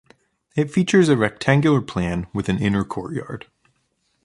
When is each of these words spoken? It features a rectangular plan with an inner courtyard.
It 0.55 0.71
features 0.71 1.09
a 1.09 1.15
rectangular 1.15 1.79
plan 1.79 2.25
with 2.33 2.49
an 2.49 2.57
inner 2.57 2.83
courtyard. 2.83 3.45